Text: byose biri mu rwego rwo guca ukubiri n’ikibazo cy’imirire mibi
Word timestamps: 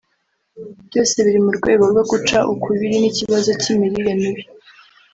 byose 0.87 1.15
biri 1.25 1.39
mu 1.45 1.51
rwego 1.57 1.83
rwo 1.91 2.03
guca 2.11 2.39
ukubiri 2.53 2.95
n’ikibazo 3.01 3.49
cy’imirire 3.61 4.11
mibi 4.21 4.43